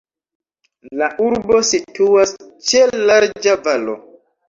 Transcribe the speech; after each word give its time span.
La 1.01 1.09
urbo 1.27 1.61
situas 1.73 2.35
ĉe 2.73 2.85
larĝa 3.07 3.59
valo. 3.71 4.01